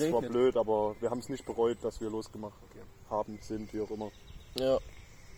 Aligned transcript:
Ja, 0.00 0.06
es 0.06 0.12
war 0.12 0.22
blöd, 0.22 0.56
aber 0.56 0.94
wir 1.00 1.10
haben 1.10 1.20
es 1.20 1.28
nicht 1.28 1.44
bereut, 1.44 1.78
dass 1.82 2.00
wir 2.00 2.10
losgemacht 2.10 2.54
haben, 3.10 3.38
sind, 3.42 3.72
wie 3.72 3.80
auch 3.80 3.90
immer. 3.90 4.10
Ja. 4.58 4.78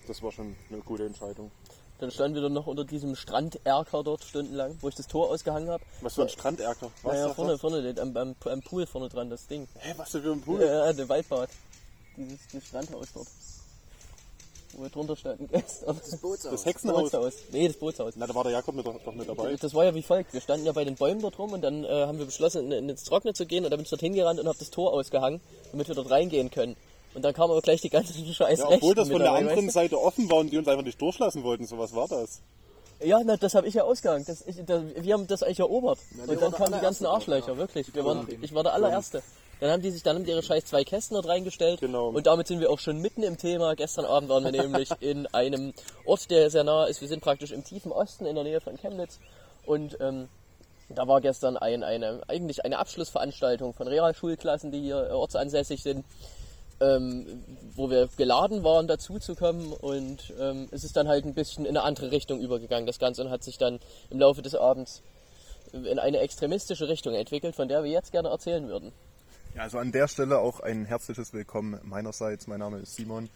Das 0.07 0.23
war 0.23 0.31
schon 0.33 0.55
eine 0.71 0.81
gute 0.83 1.05
Entscheidung. 1.07 1.51
Dann 1.99 2.11
standen 2.11 2.35
wir 2.35 2.43
dann 2.43 2.53
noch 2.53 2.67
unter 2.67 2.85
diesem 2.85 3.17
Stranderker 3.17 4.03
dort 4.05 4.23
stundenlang, 4.23 4.77
wo 4.83 4.89
ich 4.89 4.95
das 4.95 5.07
Tor 5.07 5.31
ausgehangen 5.31 5.71
habe. 5.71 5.83
Was 6.03 6.15
für 6.15 6.23
ein 6.23 6.29
Stranderker? 6.29 6.91
Was 7.03 7.13
Naja, 7.15 7.33
vorne, 7.35 7.53
das? 7.53 7.61
vorne, 7.61 7.83
den- 7.83 7.99
am, 7.99 8.17
am, 8.17 8.35
am 8.45 8.61
Pool 8.63 8.87
vorne 8.87 9.09
dran, 9.09 9.31
das 9.31 9.47
Ding. 9.47 9.67
Hä, 9.79 9.95
was 9.97 10.13
denn 10.13 10.23
für 10.23 10.33
ein 10.33 10.43
Pool? 10.43 10.61
Ja, 10.61 10.93
der 10.93 11.09
Waldbad. 11.09 11.49
Dieses 12.17 12.67
Strandhaus 12.67 13.09
dort. 13.15 13.27
Wo 14.77 14.83
wir 14.83 14.91
drunter 14.91 15.17
standen 15.17 15.49
gestern. 15.49 15.99
Das 15.99 16.17
Bootshaus. 16.19 16.51
Das 16.51 16.67
Hexenhaus. 16.67 17.11
Bootshaus. 17.11 17.33
Nee, 17.51 17.67
das 17.67 17.77
Bootshaus. 17.79 18.13
Na, 18.17 18.27
da 18.27 18.35
war 18.35 18.45
der 18.45 18.53
Jakob 18.53 18.75
mit, 18.75 18.87
doch 18.87 19.15
mit 19.15 19.27
dabei. 19.27 19.57
Das 19.57 19.73
war 19.73 19.85
ja 19.87 19.95
wie 19.95 20.03
folgt. 20.03 20.35
Wir 20.35 20.41
standen 20.43 20.67
ja 20.67 20.73
bei 20.73 20.85
den 20.85 20.97
Bäumen 20.97 21.23
dort 21.23 21.39
rum 21.39 21.53
und 21.53 21.63
dann 21.63 21.85
äh, 21.85 21.89
haben 21.89 22.19
wir 22.19 22.27
beschlossen, 22.27 22.71
in, 22.71 22.91
ins 22.91 23.05
Trockene 23.05 23.33
zu 23.33 23.47
gehen 23.47 23.65
und 23.65 23.71
dann 23.71 23.79
bin 23.79 23.85
ich 23.85 23.91
dort 23.91 24.03
hingerannt 24.03 24.39
und 24.39 24.47
habe 24.47 24.59
das 24.59 24.71
Tor 24.71 24.93
ausgehangen, 24.93 25.41
damit 25.73 25.89
wir 25.89 25.95
dort 25.95 26.11
reingehen 26.11 26.51
können. 26.51 26.77
Und 27.15 27.25
dann 27.25 27.33
kam 27.33 27.51
aber 27.51 27.63
gleich 27.63 27.81
die 27.81 27.89
ganze 27.89 28.13
Scheiß 28.35 28.59
Ja, 28.59 28.69
obwohl 28.69 28.95
das 28.95 29.09
von 29.09 29.21
der 29.21 29.33
anderen? 29.33 29.71
Seite 29.71 29.99
offen 29.99 30.29
war 30.29 30.39
und 30.39 30.53
die 30.53 30.59
uns 30.59 30.69
einfach 30.69 30.85
nicht 30.85 31.01
durchlassen 31.01 31.43
wollten. 31.43 31.67
So 31.67 31.79
was 31.79 31.95
war 31.95 32.07
das. 32.09 32.43
Ja, 33.01 33.21
na, 33.25 33.37
das 33.37 33.55
habe 33.55 33.67
ich 33.67 33.75
ja 33.75 33.85
ausgehangen. 33.85 34.25
Das, 34.27 34.47
ich, 34.47 34.57
das, 34.65 34.83
wir 34.97 35.15
haben 35.15 35.27
das 35.27 35.43
eigentlich 35.43 35.61
erobert. 35.61 35.99
die 36.11 36.31
und 36.31 36.41
dann 36.41 36.53
kamen 36.53 36.73
die 36.73 36.81
ganzen 36.81 37.07
Arschlöcher, 37.07 37.53
ja. 37.53 37.59
wirklich. 37.59 37.95
Wir 37.95 38.05
waren, 38.05 38.27
ich 38.41 38.55
war 38.55 38.63
der 38.63 38.73
allererste. 38.73 39.23
Dann 39.61 39.71
haben 39.71 39.83
die 39.83 39.91
sich, 39.91 40.03
dann 40.03 40.17
haben 40.17 40.25
die 40.25 40.31
ihre 40.31 40.43
scheiß 40.43 40.67
zwei 40.67 40.85
Kästen 40.85 41.15
dort 41.15 41.29
reingestellt. 41.29 41.81
Genau. 41.81 42.09
Und 42.09 42.27
damit 42.27 42.47
sind 42.47 42.61
wir 42.61 42.71
auch 42.71 42.79
schon 42.79 42.99
mitten 42.99 43.23
im 43.23 43.39
Thema. 43.39 43.75
Gestern 43.75 44.05
Abend 44.05 44.29
waren 44.29 44.45
wir 44.45 44.53
nämlich 44.53 44.91
in 45.01 45.27
einem 45.29 45.73
Ort, 46.05 46.31
der 46.31 46.51
sehr 46.51 46.65
nah 46.65 46.85
ist. 46.87 47.01
Wir 47.01 47.09
sind 47.09 47.23
praktisch 47.23 47.53
im 47.53 47.65
tiefen 47.65 47.91
Osten 47.93 48.27
in 48.27 48.35
der 48.35 48.45
Nähe 48.45 48.61
von 48.61 48.77
Chemnitz. 48.77 49.19
Und 49.65 49.97
ähm, 50.01 50.29
da 50.89 51.09
war 51.09 51.21
gestern 51.21 51.57
ein, 51.57 51.83
eine, 51.83 52.21
eigentlich 52.29 52.65
eine 52.65 52.79
Abschlussveranstaltung 52.79 53.73
von 53.73 53.89
Realschulklassen, 53.89 54.71
die 54.71 54.81
hier 54.81 55.11
ortsansässig 55.13 55.83
sind, 55.83 56.05
ähm, 56.81 57.45
wo 57.75 57.91
wir 57.91 58.09
geladen 58.17 58.65
waren, 58.65 58.87
dazu 58.87 59.19
zu 59.19 59.35
kommen. 59.35 59.73
Und 59.73 60.33
ähm, 60.39 60.69
es 60.71 60.85
ist 60.85 60.97
dann 60.97 61.09
halt 61.09 61.25
ein 61.25 61.35
bisschen 61.35 61.65
in 61.65 61.77
eine 61.77 61.85
andere 61.85 62.11
Richtung 62.11 62.41
übergegangen, 62.41 62.87
das 62.87 62.99
Ganze, 62.99 63.23
und 63.23 63.31
hat 63.31 63.43
sich 63.43 63.59
dann 63.59 63.81
im 64.11 64.19
Laufe 64.19 64.43
des 64.43 64.55
Abends 64.55 65.03
in 65.73 65.99
eine 65.99 66.19
extremistische 66.19 66.89
Richtung 66.89 67.15
entwickelt, 67.15 67.55
von 67.55 67.69
der 67.69 67.83
wir 67.83 67.91
jetzt 67.91 68.13
gerne 68.13 68.29
erzählen 68.29 68.69
würden. 68.69 68.93
Ja, 69.55 69.63
also 69.63 69.79
an 69.79 69.91
der 69.91 70.09
Stelle 70.09 70.39
auch 70.39 70.61
ein 70.61 70.85
herzliches 70.85 71.33
Willkommen 71.33 71.81
meinerseits. 71.83 72.47
Mein 72.47 72.61
Name 72.61 72.79
ist 72.79 72.95
Simon. 72.95 73.31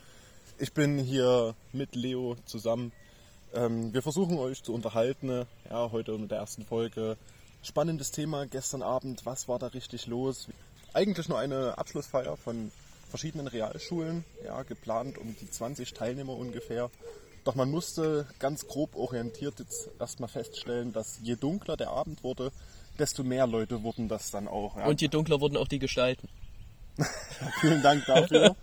Ich 0.59 0.73
bin 0.75 0.99
hier 0.99 1.55
mit 1.73 1.97
Leo 1.97 2.37
zusammen. 2.45 2.93
Ähm, 3.55 3.93
wir 3.95 4.03
versuchen 4.03 4.39
euch 4.39 4.63
zu 4.63 4.75
unterhalten. 4.75 5.47
Ja, 5.71 5.91
heute 5.91 6.17
mit 6.19 6.31
der 6.31 6.39
ersten 6.39 6.65
Folge. 6.65 7.17
Spannendes 7.63 8.11
Thema 8.11 8.47
gestern 8.47 8.83
Abend. 8.83 9.25
Was 9.25 9.49
war 9.49 9.59
da 9.59 9.69
richtig 9.69 10.07
los? 10.07 10.49
Eigentlich 10.93 11.29
nur 11.29 11.39
eine 11.39 11.79
Abschlussfeier 11.79 12.37
von 12.37 12.71
verschiedenen 13.11 13.47
Realschulen. 13.47 14.25
Ja, 14.45 14.63
geplant 14.63 15.19
um 15.19 15.37
die 15.41 15.51
20 15.51 15.93
Teilnehmer 15.93 16.35
ungefähr. 16.37 16.91
Doch 17.45 17.55
man 17.55 17.71
musste 17.71 18.27
ganz 18.39 18.67
grob 18.67 18.95
orientiert 18.97 19.59
jetzt 19.59 19.91
erstmal 19.99 20.29
feststellen, 20.29 20.93
dass 20.93 21.19
je 21.23 21.37
dunkler 21.37 21.77
der 21.77 21.91
Abend 21.91 22.23
wurde, 22.23 22.53
desto 22.99 23.25
mehr 23.25 23.47
Leute 23.47 23.83
wurden 23.83 24.09
das 24.09 24.31
dann 24.31 24.47
auch. 24.47 24.77
Ja. 24.77 24.87
Und 24.87 25.01
je 25.01 25.09
dunkler 25.09 25.41
wurden 25.41 25.57
auch 25.57 25.69
die 25.69 25.79
Gestalten. 25.79 26.29
Vielen 27.61 27.83
Dank 27.83 28.05
dafür. 28.07 28.57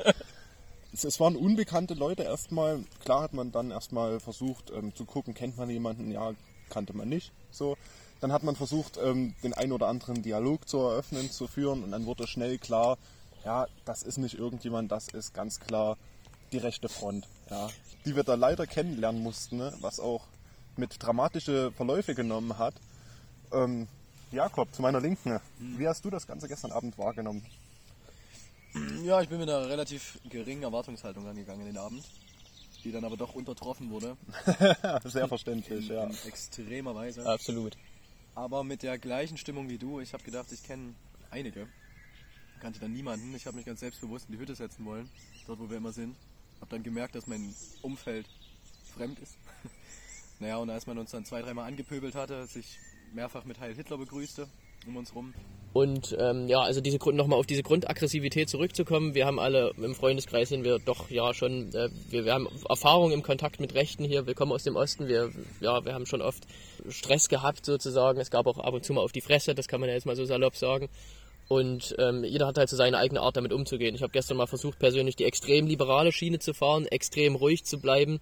es, 0.93 1.19
waren 1.19 1.35
unbekannte 1.35 1.95
Leute 1.95 2.23
erstmal. 2.23 2.83
Klar 3.03 3.23
hat 3.23 3.33
man 3.33 3.51
dann 3.51 3.71
erstmal 3.71 4.19
versucht 4.19 4.71
ähm, 4.71 4.93
zu 4.95 5.05
gucken, 5.05 5.33
kennt 5.33 5.57
man 5.57 5.69
jemanden? 5.69 6.11
Ja, 6.11 6.33
kannte 6.69 6.95
man 6.95 7.09
nicht. 7.09 7.31
So. 7.51 7.77
Dann 8.19 8.31
hat 8.31 8.43
man 8.43 8.55
versucht, 8.55 8.99
ähm, 9.03 9.35
den 9.43 9.53
ein 9.53 9.71
oder 9.71 9.87
anderen 9.87 10.23
Dialog 10.23 10.67
zu 10.67 10.79
eröffnen, 10.79 11.29
zu 11.29 11.47
führen 11.47 11.83
und 11.83 11.91
dann 11.91 12.05
wurde 12.05 12.27
schnell 12.27 12.57
klar, 12.57 12.97
ja, 13.47 13.65
das 13.85 14.03
ist 14.03 14.17
nicht 14.17 14.37
irgendjemand, 14.37 14.91
das 14.91 15.07
ist 15.07 15.33
ganz 15.33 15.61
klar 15.61 15.97
die 16.51 16.57
rechte 16.57 16.89
Front. 16.89 17.29
Ja, 17.49 17.69
die 18.05 18.13
wir 18.13 18.23
da 18.23 18.35
leider 18.35 18.67
kennenlernen 18.67 19.23
mussten, 19.23 19.55
ne? 19.55 19.73
was 19.79 20.01
auch 20.01 20.25
mit 20.75 21.01
dramatische 21.01 21.71
Verläufe 21.71 22.13
genommen 22.13 22.57
hat. 22.57 22.75
Ähm, 23.53 23.87
Jakob, 24.31 24.73
zu 24.75 24.81
meiner 24.81 24.99
Linken, 24.99 25.39
wie 25.59 25.87
hast 25.87 26.03
du 26.03 26.09
das 26.09 26.27
Ganze 26.27 26.49
gestern 26.49 26.73
Abend 26.73 26.97
wahrgenommen? 26.97 27.45
Ja, 29.05 29.21
ich 29.21 29.29
bin 29.29 29.39
mit 29.39 29.49
einer 29.49 29.69
relativ 29.69 30.19
geringen 30.29 30.63
Erwartungshaltung 30.63 31.25
angegangen 31.25 31.61
in 31.61 31.67
den 31.67 31.77
Abend, 31.77 32.03
die 32.83 32.91
dann 32.91 33.05
aber 33.05 33.15
doch 33.15 33.33
untertroffen 33.33 33.89
wurde, 33.89 34.17
Sehr 35.05 35.29
verständlich, 35.29 35.87
ja. 35.87 36.03
in 36.03 36.17
extremer 36.27 36.93
Weise. 36.93 37.25
Absolut. 37.25 37.77
Aber 38.35 38.65
mit 38.65 38.83
der 38.83 38.97
gleichen 38.97 39.37
Stimmung 39.37 39.69
wie 39.69 39.77
du. 39.77 40.01
Ich 40.01 40.11
habe 40.13 40.23
gedacht, 40.23 40.51
ich 40.51 40.63
kenne 40.63 40.93
einige. 41.31 41.67
Kannte 42.59 42.79
dann 42.79 42.93
niemanden. 42.93 43.33
Ich 43.35 43.45
habe 43.45 43.57
mich 43.57 43.65
ganz 43.65 43.79
selbstbewusst 43.79 44.27
in 44.27 44.35
die 44.35 44.39
Hütte 44.39 44.55
setzen 44.55 44.85
wollen, 44.85 45.09
dort 45.45 45.59
wo 45.59 45.69
wir 45.69 45.77
immer 45.77 45.91
sind. 45.91 46.15
Habe 46.59 46.71
dann 46.71 46.83
gemerkt, 46.83 47.15
dass 47.15 47.27
mein 47.27 47.53
Umfeld 47.81 48.27
fremd 48.95 49.19
ist. 49.19 49.37
naja, 50.39 50.57
und 50.57 50.69
als 50.69 50.87
man 50.87 50.97
uns 50.97 51.11
dann 51.11 51.25
zwei, 51.25 51.41
dreimal 51.41 51.67
angepöbelt 51.67 52.15
hatte, 52.15 52.47
sich 52.47 52.79
mehrfach 53.13 53.45
mit 53.45 53.59
Heil 53.59 53.75
Hitler 53.75 53.97
begrüßte 53.97 54.47
um 54.87 54.97
uns 54.97 55.13
rum. 55.13 55.33
Und 55.73 56.15
ähm, 56.19 56.47
ja, 56.47 56.61
also 56.61 56.81
diese 56.81 56.97
Grund 56.97 57.17
nochmal 57.17 57.37
auf 57.37 57.45
diese 57.45 57.61
Grundaggressivität 57.61 58.49
zurückzukommen. 58.49 59.13
Wir 59.13 59.27
haben 59.27 59.37
alle 59.37 59.73
im 59.77 59.93
Freundeskreis 59.93 60.49
sind 60.49 60.63
wir 60.63 60.79
doch 60.79 61.11
ja 61.11 61.33
schon, 61.33 61.73
äh, 61.73 61.89
wir, 62.09 62.25
wir 62.25 62.33
haben 62.33 62.47
Erfahrung 62.67 63.11
im 63.11 63.21
Kontakt 63.21 63.59
mit 63.59 63.75
Rechten 63.75 64.03
hier. 64.03 64.25
Wir 64.25 64.33
kommen 64.33 64.51
aus 64.51 64.63
dem 64.63 64.75
Osten. 64.75 65.07
Wir 65.07 65.29
ja, 65.59 65.85
wir 65.85 65.93
haben 65.93 66.05
schon 66.05 66.21
oft 66.21 66.47
Stress 66.89 67.29
gehabt 67.29 67.65
sozusagen. 67.65 68.19
Es 68.19 68.31
gab 68.31 68.47
auch 68.47 68.57
ab 68.57 68.73
und 68.73 68.85
zu 68.85 68.93
mal 68.93 69.01
auf 69.01 69.11
die 69.11 69.21
Fresse. 69.21 69.53
Das 69.53 69.67
kann 69.67 69.79
man 69.79 69.89
ja 69.89 69.95
jetzt 69.95 70.05
mal 70.05 70.15
so 70.15 70.25
salopp 70.25 70.55
sagen. 70.55 70.89
Und 71.47 71.95
ähm, 71.97 72.23
jeder 72.23 72.47
hat 72.47 72.57
halt 72.57 72.69
so 72.69 72.75
seine 72.75 72.97
eigene 72.97 73.21
Art 73.21 73.37
damit 73.37 73.53
umzugehen. 73.53 73.95
Ich 73.95 74.01
habe 74.01 74.11
gestern 74.11 74.37
mal 74.37 74.47
versucht, 74.47 74.79
persönlich 74.79 75.15
die 75.15 75.23
extrem 75.23 75.65
liberale 75.65 76.11
Schiene 76.11 76.39
zu 76.39 76.53
fahren, 76.53 76.85
extrem 76.87 77.35
ruhig 77.35 77.63
zu 77.63 77.79
bleiben, 77.79 78.19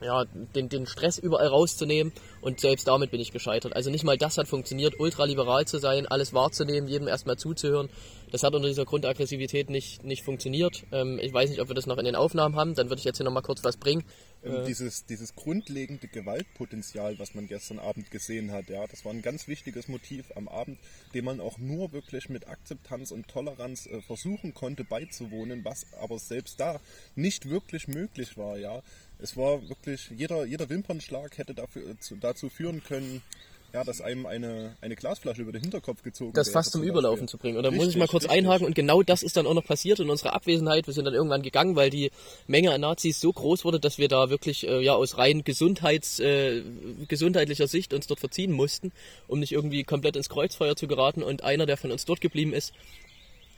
ja, 0.00 0.24
den, 0.54 0.68
den 0.68 0.86
Stress 0.86 1.18
überall 1.18 1.48
rauszunehmen 1.48 2.12
und 2.40 2.60
selbst 2.60 2.86
damit 2.86 3.10
bin 3.10 3.20
ich 3.20 3.32
gescheitert. 3.32 3.74
Also 3.74 3.90
nicht 3.90 4.04
mal 4.04 4.16
das 4.16 4.38
hat 4.38 4.46
funktioniert, 4.46 5.00
ultraliberal 5.00 5.66
zu 5.66 5.78
sein, 5.78 6.06
alles 6.06 6.32
wahrzunehmen, 6.32 6.88
jedem 6.88 7.08
erstmal 7.08 7.36
zuzuhören. 7.36 7.88
Das 8.30 8.42
hat 8.42 8.54
unter 8.54 8.68
dieser 8.68 8.84
Grundaggressivität 8.84 9.70
nicht, 9.70 10.04
nicht 10.04 10.22
funktioniert. 10.22 10.84
Ähm, 10.92 11.18
ich 11.20 11.32
weiß 11.32 11.50
nicht, 11.50 11.60
ob 11.60 11.68
wir 11.68 11.74
das 11.74 11.86
noch 11.86 11.98
in 11.98 12.04
den 12.04 12.14
Aufnahmen 12.14 12.56
haben, 12.56 12.74
dann 12.74 12.90
würde 12.90 13.00
ich 13.00 13.04
jetzt 13.04 13.16
hier 13.16 13.24
nochmal 13.24 13.42
kurz 13.42 13.64
was 13.64 13.76
bringen. 13.76 14.04
Ähm, 14.44 14.64
dieses, 14.66 15.04
dieses 15.04 15.34
grundlegende 15.34 16.06
Gewaltpotenzial, 16.06 17.18
was 17.18 17.34
man 17.34 17.48
gestern 17.48 17.78
Abend 17.78 18.10
gesehen 18.10 18.52
hat, 18.52 18.68
ja, 18.68 18.86
das 18.86 19.04
war 19.04 19.12
ein 19.12 19.22
ganz 19.22 19.48
wichtiges 19.48 19.88
Motiv 19.88 20.26
am 20.36 20.48
Abend, 20.48 20.78
dem 21.14 21.24
man 21.24 21.40
auch 21.40 21.58
nur 21.58 21.92
wirklich 21.92 22.28
mit 22.28 22.46
Akzeptanz 22.46 23.10
und 23.10 23.28
Toleranz 23.28 23.86
äh, 23.86 24.00
versuchen 24.00 24.54
konnte 24.54 24.84
beizuwohnen, 24.84 25.64
was 25.64 25.86
aber 26.00 26.18
selbst 26.18 26.60
da 26.60 26.80
nicht 27.16 27.48
wirklich 27.48 27.88
möglich 27.88 28.36
war, 28.36 28.58
ja. 28.58 28.82
Es 29.20 29.36
war 29.36 29.68
wirklich, 29.68 30.10
jeder, 30.16 30.44
jeder 30.44 30.68
Wimpernschlag 30.68 31.36
hätte 31.38 31.54
dafür, 31.54 31.90
äh, 31.90 31.98
zu, 31.98 32.16
dazu 32.16 32.48
führen 32.48 32.84
können, 32.84 33.22
ja, 33.72 33.84
dass 33.84 34.00
einem 34.00 34.24
eine, 34.24 34.76
eine 34.80 34.96
Glasflasche 34.96 35.42
über 35.42 35.52
den 35.52 35.60
Hinterkopf 35.60 36.02
gezogen 36.02 36.32
das 36.32 36.50
fast 36.50 36.72
zum. 36.72 36.82
Überlaufen 36.82 37.28
zu 37.28 37.36
bringen. 37.36 37.58
Und 37.58 37.64
da 37.64 37.70
muss 37.70 37.88
ich 37.88 37.96
mal 37.96 38.08
kurz 38.08 38.24
richtig. 38.24 38.38
einhaken 38.38 38.66
und 38.66 38.74
genau 38.74 39.02
das 39.02 39.22
ist 39.22 39.36
dann 39.36 39.46
auch 39.46 39.54
noch 39.54 39.64
passiert 39.64 40.00
in 40.00 40.08
unserer 40.08 40.32
Abwesenheit. 40.32 40.86
Wir 40.86 40.94
sind 40.94 41.04
dann 41.04 41.14
irgendwann 41.14 41.42
gegangen, 41.42 41.76
weil 41.76 41.90
die 41.90 42.10
Menge 42.46 42.72
an 42.72 42.80
Nazis 42.80 43.20
so 43.20 43.32
groß 43.32 43.64
wurde, 43.64 43.78
dass 43.78 43.98
wir 43.98 44.08
da 44.08 44.30
wirklich 44.30 44.66
äh, 44.66 44.80
ja 44.82 44.94
aus 44.94 45.18
rein 45.18 45.44
Gesundheits, 45.44 46.18
äh, 46.18 46.62
gesundheitlicher 47.08 47.66
Sicht 47.66 47.92
uns 47.92 48.06
dort 48.06 48.20
verziehen 48.20 48.52
mussten, 48.52 48.92
um 49.26 49.40
nicht 49.40 49.52
irgendwie 49.52 49.84
komplett 49.84 50.16
ins 50.16 50.30
Kreuzfeuer 50.30 50.74
zu 50.74 50.86
geraten. 50.86 51.22
Und 51.22 51.44
einer, 51.44 51.66
der 51.66 51.76
von 51.76 51.92
uns 51.92 52.06
dort 52.06 52.22
geblieben 52.22 52.54
ist, 52.54 52.72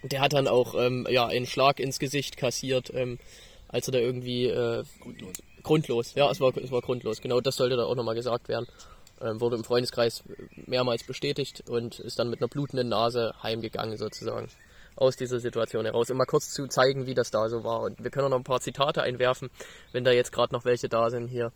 der 0.02 0.20
hat 0.20 0.32
dann 0.32 0.48
auch 0.48 0.74
ähm, 0.74 1.06
ja 1.08 1.26
einen 1.26 1.46
Schlag 1.46 1.78
ins 1.78 1.98
Gesicht 2.00 2.36
kassiert, 2.36 2.90
ähm, 2.94 3.18
als 3.68 3.86
er 3.86 3.92
da 3.92 3.98
irgendwie 3.98 4.46
äh, 4.46 4.82
Grundlos. 5.00 5.36
Grundlos, 5.62 6.14
ja, 6.14 6.30
es 6.30 6.40
war, 6.40 6.56
es 6.56 6.70
war 6.70 6.80
grundlos. 6.80 7.20
Genau 7.20 7.40
das 7.40 7.56
sollte 7.56 7.76
da 7.76 7.84
auch 7.84 7.94
nochmal 7.94 8.14
gesagt 8.14 8.48
werden. 8.48 8.66
Ähm, 9.22 9.40
wurde 9.40 9.56
im 9.56 9.64
Freundeskreis 9.64 10.22
mehrmals 10.66 11.04
bestätigt 11.04 11.64
und 11.68 11.98
ist 12.00 12.18
dann 12.18 12.30
mit 12.30 12.40
einer 12.40 12.48
blutenden 12.48 12.88
Nase 12.88 13.34
heimgegangen 13.42 13.98
sozusagen. 13.98 14.48
Aus 14.96 15.16
dieser 15.16 15.40
Situation 15.40 15.84
heraus. 15.84 16.10
Um 16.10 16.16
mal 16.16 16.24
kurz 16.26 16.50
zu 16.50 16.66
zeigen, 16.66 17.06
wie 17.06 17.14
das 17.14 17.30
da 17.30 17.48
so 17.48 17.62
war. 17.64 17.80
Und 17.82 18.02
wir 18.02 18.10
können 18.10 18.26
auch 18.26 18.30
noch 18.30 18.38
ein 18.38 18.44
paar 18.44 18.60
Zitate 18.60 19.02
einwerfen, 19.02 19.50
wenn 19.92 20.04
da 20.04 20.10
jetzt 20.10 20.32
gerade 20.32 20.52
noch 20.54 20.64
welche 20.64 20.88
da 20.88 21.10
sind 21.10 21.28
hier. 21.28 21.52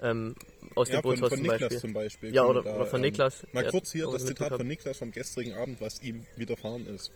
Ähm, 0.00 0.36
aus 0.74 0.88
Ja, 0.90 1.00
dem 1.00 1.16
von, 1.18 1.28
von 1.30 1.40
Niklas 1.40 1.60
Beispiel. 1.60 1.78
zum 1.78 1.92
Beispiel. 1.92 2.34
Ja, 2.34 2.44
oder- 2.44 2.64
wir 2.64 2.74
oder 2.76 2.86
von 2.86 3.00
Niklas, 3.00 3.46
Mal 3.52 3.62
der 3.62 3.72
kurz 3.72 3.90
hier 3.92 4.08
das 4.12 4.24
Zitat 4.26 4.54
von 4.54 4.66
Niklas 4.66 4.98
vom 4.98 5.10
gestrigen 5.10 5.54
Abend, 5.54 5.80
was 5.80 6.00
ihm 6.02 6.24
widerfahren 6.36 6.86
ist. 6.86 7.10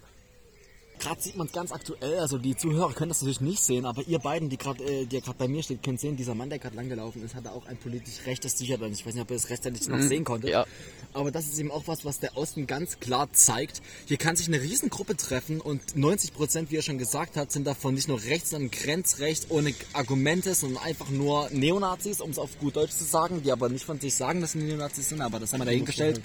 Gerade 1.02 1.20
sieht 1.20 1.36
man 1.36 1.48
es 1.48 1.52
ganz 1.52 1.72
aktuell, 1.72 2.20
also 2.20 2.38
die 2.38 2.56
Zuhörer 2.56 2.92
können 2.92 3.08
das 3.08 3.22
natürlich 3.22 3.40
nicht 3.40 3.60
sehen, 3.60 3.86
aber 3.86 4.02
ihr 4.06 4.20
beiden, 4.20 4.48
die 4.48 4.56
gerade 4.56 4.84
äh, 4.84 5.04
die 5.04 5.20
gerade 5.20 5.36
bei 5.36 5.48
mir 5.48 5.60
steht, 5.60 5.82
könnt 5.82 5.98
sehen, 5.98 6.16
dieser 6.16 6.36
Mann, 6.36 6.48
der 6.48 6.60
gerade 6.60 6.76
langgelaufen 6.76 7.24
ist, 7.24 7.34
hatte 7.34 7.50
auch 7.50 7.66
ein 7.66 7.76
politisch 7.76 8.24
rechtes 8.24 8.54
T-Shirt 8.54 8.80
an. 8.80 8.92
Ich 8.92 9.04
weiß 9.04 9.14
nicht, 9.14 9.22
ob 9.22 9.30
ihr 9.32 9.36
das 9.36 9.50
rechtzeitig 9.50 9.88
noch 9.88 10.00
sehen 10.00 10.22
konntet. 10.22 10.50
Ja. 10.50 10.64
Aber 11.12 11.32
das 11.32 11.48
ist 11.48 11.58
eben 11.58 11.72
auch 11.72 11.82
was, 11.86 12.04
was 12.04 12.20
der 12.20 12.36
Osten 12.36 12.68
ganz 12.68 13.00
klar 13.00 13.28
zeigt. 13.32 13.82
Hier 14.06 14.16
kann 14.16 14.36
sich 14.36 14.46
eine 14.46 14.62
Riesengruppe 14.62 15.16
treffen 15.16 15.60
und 15.60 15.96
90 15.96 16.34
Prozent, 16.34 16.70
wie 16.70 16.76
er 16.76 16.82
schon 16.82 16.98
gesagt 16.98 17.36
hat, 17.36 17.50
sind 17.50 17.66
davon 17.66 17.94
nicht 17.94 18.06
nur 18.06 18.22
rechts, 18.22 18.50
sondern 18.50 18.70
grenzrechts, 18.70 19.46
ohne 19.48 19.74
Argumente, 19.94 20.54
sondern 20.54 20.84
einfach 20.84 21.10
nur 21.10 21.50
Neonazis, 21.50 22.20
um 22.20 22.30
es 22.30 22.38
auf 22.38 22.60
gut 22.60 22.76
Deutsch 22.76 22.92
zu 22.92 23.02
sagen, 23.02 23.42
die 23.42 23.50
aber 23.50 23.68
nicht 23.68 23.84
von 23.84 23.98
sich 23.98 24.14
sagen, 24.14 24.40
dass 24.40 24.52
sie 24.52 24.58
Neonazis 24.58 25.08
sind, 25.08 25.20
aber 25.20 25.40
das 25.40 25.52
haben 25.52 25.62
wir 25.62 25.64
dahingestellt. 25.64 26.22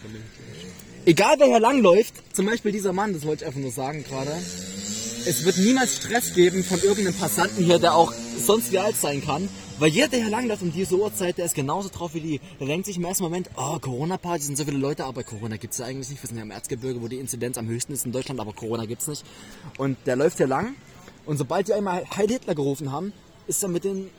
Egal 1.07 1.35
wer 1.39 1.47
hier 1.47 1.59
langläuft, 1.59 2.13
zum 2.35 2.45
Beispiel 2.45 2.71
dieser 2.71 2.93
Mann, 2.93 3.13
das 3.13 3.25
wollte 3.25 3.43
ich 3.43 3.47
einfach 3.47 3.61
nur 3.61 3.71
sagen 3.71 4.03
gerade, 4.03 4.31
es 5.25 5.45
wird 5.45 5.57
niemals 5.57 5.95
Stress 5.95 6.33
geben 6.33 6.63
von 6.63 6.79
irgendeinem 6.81 7.15
Passanten 7.15 7.63
hier, 7.63 7.79
der 7.79 7.95
auch 7.95 8.13
sonst 8.37 8.71
wie 8.71 8.77
alt 8.77 8.95
sein 8.95 9.23
kann. 9.23 9.49
Weil 9.79 9.89
jeder, 9.89 10.07
der 10.07 10.21
hier 10.21 10.29
langläuft 10.29 10.63
um 10.63 10.71
diese 10.71 10.97
Uhrzeit, 10.97 11.37
der 11.37 11.45
ist 11.45 11.53
genauso 11.53 11.89
drauf 11.89 12.13
wie 12.15 12.19
die. 12.19 12.41
Der 12.59 12.65
denkt 12.65 12.87
sich 12.87 12.97
im 12.97 13.05
ersten 13.05 13.23
Moment, 13.23 13.49
oh, 13.55 13.77
Corona-Party 13.77 14.43
sind 14.43 14.57
so 14.57 14.65
viele 14.65 14.77
Leute, 14.77 15.05
aber 15.05 15.23
Corona 15.23 15.57
gibt's 15.57 15.77
ja 15.77 15.85
eigentlich 15.85 16.09
nicht. 16.09 16.23
Wir 16.23 16.27
sind 16.27 16.37
ja 16.37 16.43
im 16.43 16.51
Erzgebirge, 16.51 17.01
wo 17.01 17.07
die 17.07 17.17
Inzidenz 17.19 17.57
am 17.57 17.67
höchsten 17.67 17.93
ist 17.93 18.05
in 18.05 18.11
Deutschland, 18.11 18.39
aber 18.39 18.53
Corona 18.53 18.85
gibt's 18.85 19.07
nicht. 19.07 19.23
Und 19.77 19.97
der 20.05 20.15
läuft 20.15 20.37
hier 20.37 20.47
lang 20.47 20.75
und 21.25 21.37
sobald 21.37 21.67
die 21.67 21.73
einmal 21.73 22.05
Heil 22.15 22.27
Hitler 22.27 22.55
gerufen 22.55 22.91
haben, 22.91 23.13
ist 23.47 23.61
er 23.61 23.69
mit 23.69 23.83
denen 23.83 24.09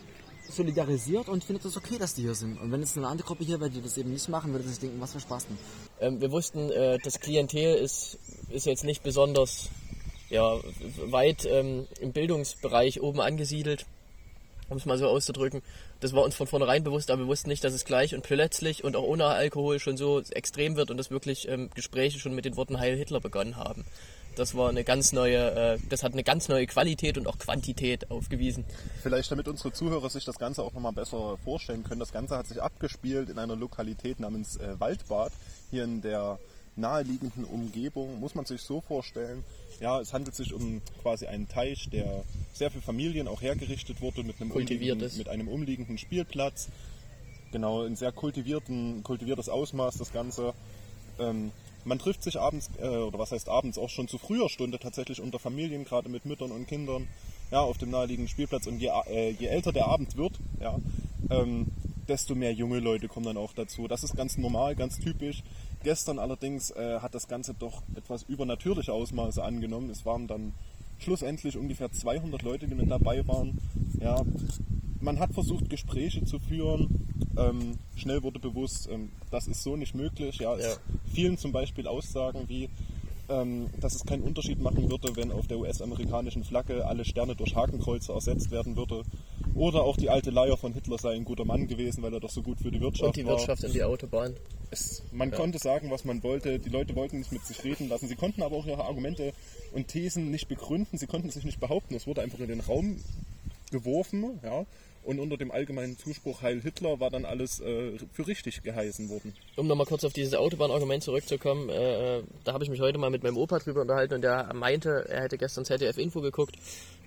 solidarisiert 0.51 1.29
und 1.29 1.45
findet 1.45 1.65
es 1.65 1.77
okay, 1.77 1.99
dass 1.99 2.15
die 2.15 2.23
hier 2.23 2.35
sind. 2.35 2.61
Und 2.61 2.73
wenn 2.73 2.83
es 2.83 2.97
eine 2.97 3.07
andere 3.07 3.27
Gruppe 3.27 3.45
hier 3.45 3.61
wäre, 3.61 3.71
die 3.71 3.83
das 3.83 3.97
eben 3.99 4.13
nicht 4.13 4.29
machen, 4.29 4.53
würde 4.53 4.69
sich 4.69 4.79
denken, 4.79 5.01
was 5.01 5.13
für 5.13 5.21
Spaß 5.21 5.47
denn. 5.47 5.59
Ähm, 6.01 6.21
wir 6.21 6.31
wussten, 6.31 6.71
äh, 6.71 6.99
das 7.03 7.21
Klientel 7.21 7.77
ist, 7.77 8.19
ist 8.51 8.67
jetzt 8.67 8.85
nicht 8.85 9.03
besonders 9.03 9.69
ja, 10.31 10.59
weit 11.07 11.47
ähm, 11.47 11.87
im 12.01 12.13
Bildungsbereich 12.13 13.01
oben 13.01 13.21
angesiedelt, 13.21 13.87
um 14.69 14.77
es 14.77 14.85
mal 14.85 14.99
so 14.99 15.07
auszudrücken. 15.07 15.63
Das 16.01 16.13
war 16.13 16.23
uns 16.23 16.35
von 16.35 16.47
vornherein 16.47 16.85
bewusst, 16.85 17.11
aber 17.11 17.23
wir 17.23 17.29
wussten 17.29 17.49
nicht, 17.49 17.65
dass 17.65 17.73
es 17.73 17.85
gleich 17.85 18.15
und 18.15 18.23
plötzlich 18.23 18.85
und 18.85 18.97
auch 18.97 19.05
ohne 19.05 19.27
Alkohol 19.27 19.81
schon 19.81 19.97
so 19.97 20.21
extrem 20.21 20.77
wird 20.77 20.91
und 20.91 20.97
dass 20.97 21.11
wirklich 21.11 21.49
ähm, 21.49 21.71
Gespräche 21.75 22.19
schon 22.19 22.35
mit 22.35 22.45
den 22.45 22.57
Worten 22.57 22.79
Heil 22.79 22.97
Hitler 22.97 23.21
begonnen 23.21 23.57
haben. 23.57 23.85
Das 24.37 24.55
war 24.55 24.69
eine 24.69 24.85
ganz 24.85 25.13
neue, 25.13 25.75
äh, 25.75 25.79
das 25.89 26.03
hat 26.03 26.13
eine 26.13 26.23
ganz 26.23 26.49
neue 26.49 26.67
Qualität 26.67 27.19
und 27.19 27.27
auch 27.27 27.39
Quantität 27.39 28.11
aufgewiesen. 28.11 28.65
Vielleicht 29.03 29.31
damit 29.31 29.49
unsere 29.49 29.73
Zuhörer 29.73 30.09
sich 30.11 30.25
das 30.25 30.39
Ganze 30.39 30.63
auch 30.63 30.73
nochmal 30.73 30.93
besser 30.93 31.37
vorstellen 31.45 31.83
können. 31.83 32.01
Das 32.01 32.13
Ganze 32.13 32.37
hat 32.37 32.47
sich 32.47 32.63
abgespielt 32.63 33.31
in 33.31 33.39
einer 33.39 33.57
Lokalität 33.57 34.21
namens 34.21 34.57
äh, 34.57 34.79
Waldbad, 34.79 35.33
hier 35.71 35.85
in 35.85 36.03
der 36.03 36.39
naheliegenden 36.77 37.45
Umgebung. 37.45 38.21
Muss 38.21 38.35
man 38.35 38.45
sich 38.45 38.63
so 38.63 38.81
vorstellen, 38.81 39.45
ja, 39.81 40.01
es 40.01 40.13
handelt 40.13 40.35
sich 40.35 40.53
um 40.55 40.81
quasi 41.03 41.27
einen 41.27 41.49
Teich, 41.49 41.89
der 41.91 42.25
sehr 42.53 42.71
für 42.71 42.81
Familien 42.81 43.29
auch 43.29 43.43
hergerichtet 43.43 44.01
wurde 44.01 44.23
mit 44.23 44.41
einem, 44.41 44.51
umliegenden, 44.51 45.17
mit 45.17 45.29
einem 45.29 45.49
umliegenden 45.49 45.99
Spielplatz. 45.99 46.69
Genau, 47.53 47.83
ein 47.83 47.97
sehr 47.97 48.13
kultivierten, 48.13 49.03
kultiviertes 49.03 49.49
Ausmaß 49.49 49.99
das 49.99 50.13
Ganze. 50.13 50.55
Ähm, 51.19 51.51
man 51.85 51.99
trifft 51.99 52.23
sich 52.23 52.39
abends, 52.39 52.71
äh, 52.81 52.89
oder 52.89 53.19
was 53.19 53.33
heißt 53.33 53.49
abends, 53.49 53.79
auch 53.79 53.89
schon 53.89 54.09
zu 54.09 54.19
früher 54.19 54.49
Stunde 54.49 54.79
tatsächlich 54.79 55.21
unter 55.21 55.39
Familien, 55.39 55.85
gerade 55.85 56.09
mit 56.09 56.27
Müttern 56.27 56.51
und 56.51 56.67
Kindern, 56.67 57.09
ja, 57.51 57.61
auf 57.61 57.79
dem 57.79 57.91
naheliegenden 57.91 58.29
Spielplatz. 58.29 58.67
Und 58.67 58.81
je, 58.81 58.91
äh, 59.09 59.31
je 59.31 59.47
älter 59.47 59.73
der 59.73 59.87
Abend 59.87 60.17
wird, 60.17 60.33
ja, 60.61 60.79
ähm, 61.31 61.67
desto 62.09 62.35
mehr 62.35 62.53
junge 62.53 62.81
Leute 62.81 63.09
kommen 63.09 63.27
dann 63.27 63.37
auch 63.37 63.53
dazu. 63.53 63.87
Das 63.87 64.03
ist 64.03 64.17
ganz 64.17 64.39
normal, 64.39 64.75
ganz 64.75 64.99
typisch. 64.99 65.43
Gestern 65.83 66.19
allerdings 66.19 66.71
äh, 66.71 67.01
hat 67.01 67.15
das 67.15 67.29
Ganze 67.29 67.55
doch 67.55 67.83
etwas 67.95 68.23
übernatürliche 68.25 68.93
Ausmaße 68.93 69.43
angenommen. 69.43 69.91
Es 69.91 70.05
waren 70.05 70.27
dann 70.27 70.55
schlussendlich 70.99 71.57
ungefähr 71.57 71.93
200 71.93 72.43
Leute, 72.43 72.67
die 72.67 72.75
mit 72.75 72.91
dabei 72.91 73.27
waren. 73.29 73.59
Ja, 74.01 74.23
man 75.01 75.19
hat 75.19 75.33
versucht, 75.33 75.71
Gespräche 75.71 76.25
zu 76.25 76.39
führen. 76.39 77.09
Ähm, 77.37 77.79
schnell 77.95 78.23
wurde 78.23 78.41
bewusst, 78.41 78.89
ähm, 78.91 79.11
das 79.31 79.47
ist 79.47 79.63
so 79.63 79.77
nicht 79.77 79.95
möglich. 79.95 80.39
Ja, 80.39 80.57
es. 80.57 80.81
Fielen 81.09 81.39
zum 81.39 81.53
Beispiel 81.53 81.87
Aussagen 81.87 82.49
wie, 82.49 82.69
ähm, 83.29 83.69
dass 83.81 83.95
es 83.95 84.05
keinen 84.05 84.23
Unterschied 84.23 84.61
machen 84.61 84.91
würde, 84.91 85.17
wenn 85.17 85.33
auf 85.33 85.47
der 85.47 85.59
US-amerikanischen 85.59 86.45
Flagge 86.45 86.87
alle 86.87 87.05
Sterne 87.05 87.37
durch 87.37 87.55
Hakenkreuze 87.55 88.13
ersetzt 88.13 88.51
werden 88.51 88.77
würde. 88.77 89.03
Oder 89.55 89.83
auch 89.83 89.97
die 89.97 90.09
alte 90.09 90.31
Leier 90.31 90.57
von 90.57 90.73
Hitler 90.73 90.99
sei 90.99 91.15
ein 91.15 91.25
guter 91.25 91.45
Mann 91.45 91.67
gewesen, 91.67 92.03
weil 92.03 92.15
er 92.15 92.21
doch 92.21 92.31
so 92.31 92.43
gut 92.43 92.59
für 92.61 92.71
die 92.71 92.81
Wirtschaft 92.81 93.09
Und 93.09 93.17
die 93.17 93.27
war. 93.27 93.37
Wirtschaft 93.37 93.65
und 93.65 93.75
die 93.75 93.83
Autobahn. 93.83 94.35
Es, 94.71 95.03
man 95.13 95.31
konnte 95.31 95.59
sagen, 95.59 95.91
was 95.91 96.05
man 96.05 96.23
wollte. 96.23 96.59
Die 96.59 96.69
Leute 96.69 96.95
wollten 96.95 97.19
nicht 97.19 97.33
mit 97.33 97.45
sich 97.45 97.65
reden 97.65 97.89
lassen. 97.89 98.07
Sie 98.07 98.17
konnten 98.17 98.43
aber 98.43 98.57
auch 98.57 98.67
ihre 98.67 98.85
Argumente 98.85 99.33
und 99.73 99.89
Thesen 99.89 100.31
nicht 100.31 100.49
begründen. 100.49 100.99
Sie 100.99 101.07
konnten 101.07 101.31
sich 101.31 101.45
nicht 101.45 101.59
behaupten. 101.59 101.95
Es 101.95 102.07
wurde 102.07 102.23
einfach 102.23 102.39
in 102.39 102.49
den 102.49 102.61
Raum 102.61 102.97
geworfen. 103.71 104.39
Ja? 104.43 104.65
Und 105.09 105.21
unter 105.21 105.39
dem 105.39 105.51
allgemeinen 105.51 105.97
Zuspruch 105.97 106.43
Heil 106.43 106.61
Hitler 106.61 107.01
war 107.01 107.09
dann 107.09 107.25
alles 107.25 107.61
äh, 107.61 107.93
für 108.13 108.27
richtig 108.27 108.63
geheißen 108.63 109.09
worden. 109.09 109.33
Um 109.57 109.67
nochmal 109.67 109.87
kurz 109.87 110.05
auf 110.05 110.13
dieses 110.13 110.35
Autobahnargument 110.35 111.03
zurückzukommen, 111.03 111.71
äh, 111.71 112.21
da 112.45 112.53
habe 112.53 112.63
ich 112.65 112.69
mich 112.69 112.83
heute 112.83 112.99
mal 112.99 113.09
mit 113.09 113.23
meinem 113.23 113.39
Opa 113.39 113.59
drüber 113.59 113.81
unterhalten 113.81 114.17
und 114.17 114.21
der 114.21 114.53
meinte, 114.53 115.07
er 115.09 115.23
hätte 115.23 115.39
gestern 115.39 115.65
ZDF-Info 115.65 116.21
geguckt 116.21 116.57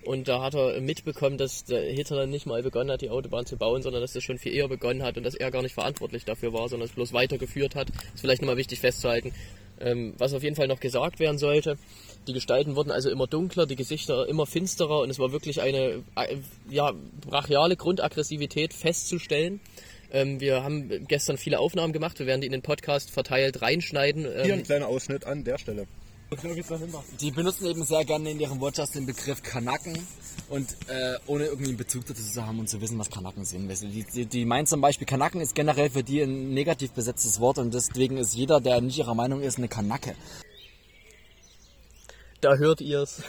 und 0.04 0.26
da 0.26 0.42
hat 0.42 0.54
er 0.54 0.80
mitbekommen, 0.80 1.38
dass 1.38 1.64
Hitler 1.68 2.26
nicht 2.26 2.44
mal 2.44 2.64
begonnen 2.64 2.90
hat, 2.90 3.02
die 3.02 3.10
Autobahn 3.10 3.46
zu 3.46 3.56
bauen, 3.56 3.82
sondern 3.82 4.02
dass 4.02 4.14
das 4.14 4.24
schon 4.24 4.38
viel 4.38 4.52
eher 4.52 4.66
begonnen 4.66 5.04
hat 5.04 5.16
und 5.16 5.22
dass 5.22 5.36
er 5.36 5.52
gar 5.52 5.62
nicht 5.62 5.74
verantwortlich 5.74 6.24
dafür 6.24 6.52
war, 6.52 6.68
sondern 6.68 6.88
es 6.88 6.96
bloß 6.96 7.12
weitergeführt 7.12 7.76
hat. 7.76 7.88
ist 8.14 8.20
vielleicht 8.20 8.42
nochmal 8.42 8.56
wichtig 8.56 8.80
festzuhalten. 8.80 9.32
Ähm, 9.78 10.14
was 10.18 10.34
auf 10.34 10.42
jeden 10.42 10.56
Fall 10.56 10.66
noch 10.66 10.80
gesagt 10.80 11.20
werden 11.20 11.38
sollte, 11.38 11.78
die 12.26 12.32
Gestalten 12.32 12.76
wurden 12.76 12.90
also 12.90 13.10
immer 13.10 13.26
dunkler, 13.26 13.66
die 13.66 13.76
Gesichter 13.76 14.28
immer 14.28 14.46
finsterer 14.46 15.00
und 15.00 15.10
es 15.10 15.18
war 15.18 15.32
wirklich 15.32 15.60
eine 15.60 16.02
äh, 16.16 16.36
ja, 16.68 16.92
brachiale 17.28 17.76
Grundaggressivität 17.76 18.74
festzustellen. 18.74 19.60
Ähm, 20.12 20.40
wir 20.40 20.62
haben 20.62 21.06
gestern 21.08 21.38
viele 21.38 21.58
Aufnahmen 21.58 21.92
gemacht, 21.92 22.18
wir 22.18 22.26
werden 22.26 22.40
die 22.40 22.46
in 22.46 22.52
den 22.52 22.62
Podcast 22.62 23.10
verteilt 23.10 23.62
reinschneiden. 23.62 24.22
Hier 24.22 24.54
ein 24.54 24.60
Ähm, 24.60 24.62
kleiner 24.62 24.88
Ausschnitt 24.88 25.24
an 25.24 25.44
der 25.44 25.58
Stelle. 25.58 25.86
Die 27.20 27.30
benutzen 27.30 27.66
eben 27.66 27.84
sehr 27.84 28.04
gerne 28.06 28.30
in 28.30 28.40
ihrem 28.40 28.58
Wortschatz 28.60 28.92
den 28.92 29.04
Begriff 29.04 29.42
Kanaken 29.42 29.98
und 30.48 30.70
äh, 30.88 31.16
ohne 31.26 31.44
irgendwie 31.44 31.68
einen 31.68 31.76
Bezug 31.76 32.06
dazu 32.06 32.22
zu 32.22 32.46
haben 32.46 32.58
und 32.58 32.70
zu 32.70 32.80
wissen, 32.80 32.98
was 32.98 33.10
Kanaken 33.10 33.44
sind. 33.44 33.68
Die, 33.68 34.04
die, 34.04 34.24
die 34.24 34.44
meinen 34.46 34.66
zum 34.66 34.80
Beispiel, 34.80 35.06
Kanaken 35.06 35.42
ist 35.42 35.54
generell 35.54 35.90
für 35.90 36.02
die 36.02 36.22
ein 36.22 36.54
negativ 36.54 36.92
besetztes 36.92 37.38
Wort 37.40 37.58
und 37.58 37.74
deswegen 37.74 38.16
ist 38.16 38.34
jeder, 38.34 38.62
der 38.62 38.80
nicht 38.80 38.96
ihrer 38.96 39.14
Meinung 39.14 39.42
ist, 39.42 39.58
eine 39.58 39.68
Kanake. 39.68 40.14
Da 42.42 42.56
hört 42.56 42.80
ihr's. 42.80 43.22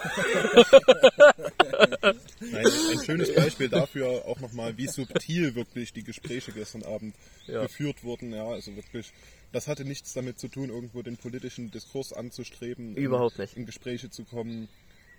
Nein, 2.42 2.66
ein 2.92 3.06
schönes 3.06 3.34
Beispiel 3.34 3.70
dafür 3.70 4.26
auch 4.26 4.40
nochmal, 4.40 4.78
wie 4.78 4.88
subtil 4.88 5.56
wirklich 5.56 5.94
die 5.94 6.04
Gespräche 6.04 6.52
gestern 6.52 6.84
Abend 6.84 7.16
Ja. 7.48 7.62
geführt 7.64 8.04
wurden. 8.04 8.34
Ja, 8.34 8.48
also 8.48 8.76
wirklich, 8.76 9.12
das 9.52 9.68
hatte 9.68 9.86
nichts 9.86 10.14
damit 10.14 10.40
zu 10.40 10.48
tun, 10.48 10.70
irgendwo 10.70 11.02
den 11.02 11.18
politischen 11.18 11.72
Diskurs 11.72 12.14
anzustreben, 12.14 12.96
Überhaupt 12.96 13.36
in, 13.38 13.42
nicht. 13.42 13.58
in 13.58 13.66
Gespräche 13.66 14.10
zu 14.10 14.24
kommen, 14.26 14.68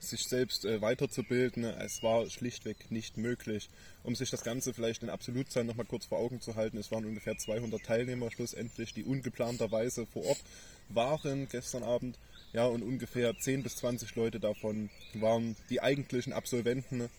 sich 0.00 0.25
selbst 0.25 0.64
äh, 0.67 0.81
weiterzubilden. 0.82 1.64
Es 1.64 2.02
war 2.02 2.29
schlichtweg 2.29 2.91
nicht 2.91 3.17
möglich. 3.17 3.70
Um 4.02 4.14
sich 4.14 4.29
das 4.31 4.43
Ganze 4.43 4.74
vielleicht 4.74 5.03
in 5.03 5.08
Absolutzahlen 5.08 5.67
nochmal 5.67 5.86
kurz 5.86 6.05
vor 6.06 6.19
Augen 6.19 6.41
zu 6.43 6.56
halten, 6.56 6.77
es 6.77 6.91
waren 6.91 7.06
ungefähr 7.06 7.39
200 7.39 7.82
Teilnehmer 7.82 8.31
schlussendlich, 8.31 8.93
die 8.93 9.05
ungeplanterweise 9.05 10.05
vor 10.06 10.24
Ort 10.27 10.41
waren 10.91 11.48
gestern 11.48 11.82
Abend. 11.84 12.19
Ja, 12.55 12.67
und 12.67 12.82
ungefähr 12.84 13.37
10 13.37 13.65
bis 13.65 13.77
20 13.77 14.15
Leute 14.15 14.39
davon 14.39 14.89
waren 15.15 15.56
die 15.70 15.82
eigentlichen 15.82 16.32
Absolventen, 16.32 17.11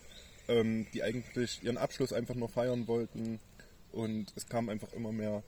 ähm, 0.48 0.88
die 0.94 1.04
eigentlich 1.04 1.62
ihren 1.62 1.77
Abschluss 1.77 2.13
einfach 2.13 2.36
nur 2.36 2.48
feiern 2.48 2.88
wollten. 2.88 3.42
Und 3.92 4.32
es 4.38 4.48
kamen 4.48 4.70
einfach 4.70 4.94
immer 4.94 5.12
mehr 5.12 5.44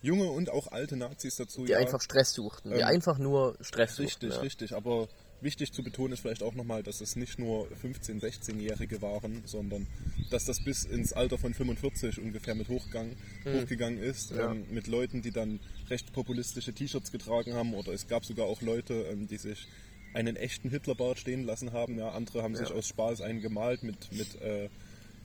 junge 0.00 0.30
und 0.30 0.48
auch 0.48 0.68
alte 0.72 0.96
Nazis 0.96 1.36
dazu. 1.36 1.66
Die 1.66 1.76
einfach 1.76 2.00
Stress 2.00 2.32
suchten, 2.32 2.70
die 2.70 2.80
Ähm, 2.80 2.86
einfach 2.86 3.18
nur 3.18 3.56
Stress 3.60 3.98
Richtig, 3.98 4.12
suchten. 4.12 4.30
ja. 4.30 4.40
richtig. 4.40 4.72
Aber 4.74 5.08
wichtig 5.42 5.72
zu 5.72 5.82
betonen 5.82 6.12
ist 6.12 6.20
vielleicht 6.20 6.42
auch 6.42 6.54
nochmal, 6.54 6.82
dass 6.82 7.00
es 7.00 7.16
nicht 7.16 7.38
nur 7.38 7.66
15-, 7.82 8.20
16-Jährige 8.20 9.02
waren, 9.02 9.42
sondern 9.46 9.86
dass 10.30 10.44
das 10.44 10.62
bis 10.62 10.84
ins 10.84 11.12
Alter 11.12 11.38
von 11.38 11.54
45 11.54 12.20
ungefähr 12.20 12.54
mit 12.54 12.68
hochgang, 12.68 13.16
hochgegangen 13.44 13.98
ist. 14.02 14.30
Hm. 14.30 14.36
Ja. 14.36 14.52
Ähm, 14.52 14.64
mit 14.70 14.86
Leuten, 14.86 15.22
die 15.22 15.30
dann 15.30 15.60
recht 15.88 16.12
populistische 16.12 16.72
T-Shirts 16.72 17.12
getragen 17.12 17.54
haben. 17.54 17.74
Oder 17.74 17.92
es 17.92 18.06
gab 18.08 18.24
sogar 18.24 18.46
auch 18.46 18.62
Leute, 18.62 19.06
ähm, 19.10 19.26
die 19.26 19.38
sich 19.38 19.66
einen 20.14 20.36
echten 20.36 20.70
Hitlerbart 20.70 21.18
stehen 21.18 21.44
lassen 21.44 21.72
haben. 21.72 21.98
Ja, 21.98 22.10
andere 22.10 22.42
haben 22.42 22.56
sich 22.56 22.68
Ja. 22.68 22.74
aus 22.74 22.88
Spaß 22.88 23.20
einen 23.20 23.40
gemalt 23.40 23.82
mit, 23.82 24.12
mit 24.12 24.40
äh, 24.40 24.68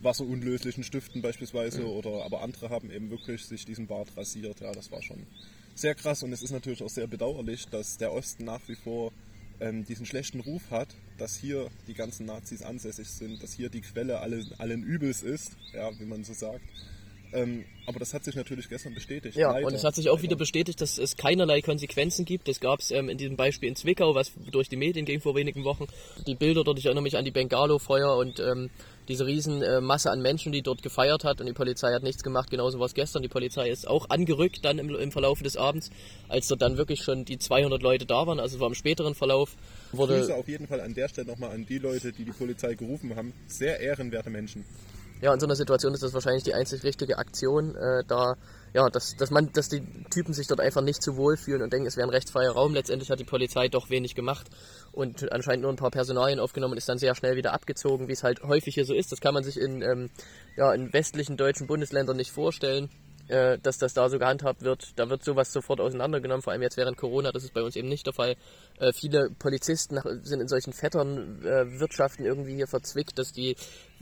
wasserunlöslichen 0.01 0.83
Stiften 0.83 1.21
beispielsweise. 1.21 1.79
Hm. 1.79 1.89
Oder 1.89 2.23
aber 2.23 2.41
andere 2.41 2.69
haben 2.69 2.91
eben 2.91 3.09
wirklich 3.09 3.45
sich 3.45 3.65
diesen 3.65 3.87
Bart 3.87 4.15
rasiert. 4.15 4.59
Ja, 4.61 4.71
das 4.71 4.91
war 4.91 5.01
schon 5.01 5.25
sehr 5.75 5.95
krass 5.95 6.23
und 6.23 6.31
es 6.31 6.41
ist 6.41 6.51
natürlich 6.51 6.81
auch 6.83 6.89
sehr 6.89 7.07
bedauerlich, 7.07 7.65
dass 7.67 7.97
der 7.97 8.13
Osten 8.13 8.45
nach 8.45 8.61
wie 8.67 8.75
vor 8.75 9.11
ähm, 9.59 9.85
diesen 9.85 10.05
schlechten 10.05 10.39
Ruf 10.39 10.71
hat, 10.71 10.89
dass 11.17 11.35
hier 11.35 11.69
die 11.87 11.93
ganzen 11.93 12.25
Nazis 12.25 12.61
ansässig 12.61 13.09
sind, 13.09 13.41
dass 13.41 13.53
hier 13.53 13.69
die 13.69 13.81
Quelle 13.81 14.19
alle, 14.19 14.45
allen 14.57 14.83
Übels 14.83 15.21
ist, 15.23 15.51
ja, 15.73 15.91
wie 15.99 16.05
man 16.05 16.23
so 16.23 16.33
sagt. 16.33 16.61
Ähm, 17.33 17.65
aber 17.85 17.99
das 17.99 18.13
hat 18.13 18.23
sich 18.23 18.35
natürlich 18.35 18.69
gestern 18.69 18.93
bestätigt. 18.93 19.35
Ja, 19.35 19.51
leider. 19.51 19.67
und 19.67 19.73
es 19.73 19.83
hat 19.83 19.95
sich 19.95 20.09
auch 20.09 20.13
Leider. 20.13 20.23
wieder 20.23 20.35
bestätigt, 20.37 20.79
dass 20.79 20.97
es 20.97 21.17
keinerlei 21.17 21.61
Konsequenzen 21.61 22.23
gibt. 22.23 22.47
Das 22.47 22.59
gab 22.59 22.79
es 22.79 22.91
ähm, 22.91 23.09
in 23.09 23.17
diesem 23.17 23.35
Beispiel 23.35 23.67
in 23.67 23.75
Zwickau, 23.75 24.15
was 24.15 24.31
durch 24.51 24.69
die 24.69 24.77
Medien 24.77 25.05
ging 25.05 25.19
vor 25.19 25.35
wenigen 25.35 25.63
Wochen. 25.65 25.87
Die 26.25 26.35
Bilder 26.35 26.63
dort, 26.63 26.79
ich 26.79 26.85
erinnere 26.85 27.03
mich 27.03 27.17
an 27.17 27.25
die 27.25 27.31
Bengalo-Feuer 27.31 28.15
und 28.17 28.39
ähm, 28.39 28.69
diese 29.07 29.25
riesen 29.25 29.61
äh, 29.61 29.81
Masse 29.81 30.11
an 30.11 30.21
Menschen, 30.21 30.51
die 30.51 30.61
dort 30.61 30.81
gefeiert 30.81 31.23
hat 31.23 31.39
und 31.39 31.47
die 31.47 31.53
Polizei 31.53 31.93
hat 31.93 32.03
nichts 32.03 32.23
gemacht. 32.23 32.49
Genauso 32.49 32.79
war 32.79 32.85
es 32.85 32.93
gestern. 32.93 33.21
Die 33.21 33.29
Polizei 33.29 33.69
ist 33.69 33.87
auch 33.87 34.09
angerückt 34.09 34.63
dann 34.63 34.79
im, 34.79 34.89
im 34.89 35.11
Verlauf 35.11 35.41
des 35.41 35.57
Abends, 35.57 35.89
als 36.27 36.47
dort 36.47 36.61
dann 36.61 36.77
wirklich 36.77 37.03
schon 37.03 37.25
die 37.25 37.37
200 37.37 37.81
Leute 37.81 38.05
da 38.05 38.27
waren. 38.27 38.39
Also 38.39 38.55
es 38.55 38.61
war 38.61 38.67
im 38.67 38.75
späteren 38.75 39.15
Verlauf. 39.15 39.55
Grüße 39.91 39.97
Wurde, 39.97 40.35
auf 40.35 40.47
jeden 40.47 40.67
Fall 40.67 40.81
an 40.81 40.93
der 40.93 41.07
Stelle 41.07 41.27
nochmal 41.27 41.51
an 41.51 41.65
die 41.65 41.77
Leute, 41.77 42.11
die 42.11 42.25
die 42.25 42.31
Polizei 42.31 42.75
gerufen 42.75 43.15
haben. 43.15 43.33
Sehr 43.47 43.79
ehrenwerte 43.79 44.29
Menschen. 44.29 44.65
Ja, 45.21 45.33
in 45.33 45.39
so 45.39 45.45
einer 45.45 45.55
Situation 45.55 45.93
ist 45.93 46.03
das 46.03 46.13
wahrscheinlich 46.13 46.43
die 46.43 46.53
einzig 46.53 46.83
richtige 46.83 47.17
Aktion, 47.17 47.75
äh, 47.75 48.03
da 48.07 48.35
ja, 48.75 48.89
dass, 48.89 49.15
dass 49.15 49.31
man, 49.31 49.53
dass 49.53 49.69
die 49.69 49.81
Typen 50.09 50.33
sich 50.33 50.47
dort 50.47 50.59
einfach 50.59 50.81
nicht 50.81 51.01
zu 51.01 51.15
wohl 51.15 51.37
fühlen 51.37 51.61
und 51.61 51.71
denken, 51.71 51.87
es 51.87 51.95
wäre 51.95 52.05
ein 52.05 52.13
rechtsfreier 52.13 52.51
Raum. 52.51 52.73
Letztendlich 52.73 53.09
hat 53.09 53.21
die 53.21 53.23
Polizei 53.23 53.69
doch 53.69 53.89
wenig 53.89 54.15
gemacht 54.15 54.47
und 54.91 55.31
anscheinend 55.31 55.61
nur 55.61 55.71
ein 55.71 55.77
paar 55.77 55.91
Personalien 55.91 56.39
aufgenommen 56.41 56.73
und 56.73 56.77
ist 56.77 56.89
dann 56.89 56.97
sehr 56.97 57.15
schnell 57.15 57.37
wieder 57.37 57.53
abgezogen, 57.53 58.09
wie 58.09 58.11
es 58.11 58.23
halt 58.23 58.43
häufig 58.43 58.73
hier 58.73 58.83
so 58.83 58.93
ist. 58.93 59.13
Das 59.13 59.21
kann 59.21 59.33
man 59.33 59.45
sich 59.45 59.57
in, 59.57 59.81
ähm, 59.81 60.09
ja, 60.57 60.73
in 60.73 60.91
westlichen 60.91 61.37
deutschen 61.37 61.67
Bundesländern 61.67 62.17
nicht 62.17 62.31
vorstellen 62.31 62.89
äh, 63.27 63.57
dass 63.59 63.77
das 63.77 63.93
da 63.93 64.09
so 64.09 64.19
gehandhabt 64.19 64.61
wird. 64.61 64.93
Da 64.97 65.09
wird 65.09 65.23
sowas 65.23 65.51
sofort 65.51 65.79
auseinandergenommen, 65.79 66.41
vor 66.41 66.53
allem 66.53 66.61
jetzt 66.61 66.77
während 66.77 66.97
Corona, 66.97 67.31
das 67.31 67.43
ist 67.43 67.53
bei 67.53 67.61
uns 67.61 67.75
eben 67.75 67.87
nicht 67.87 68.05
der 68.05 68.13
Fall. 68.13 68.35
Äh, 68.79 68.93
viele 68.93 69.29
Polizisten 69.31 69.99
sind 70.23 70.41
in 70.41 70.47
solchen 70.47 70.73
Vetternwirtschaften 70.73 72.25
äh, 72.25 72.27
irgendwie 72.27 72.55
hier 72.55 72.67
verzwickt, 72.67 73.17
dass 73.17 73.33
die 73.33 73.55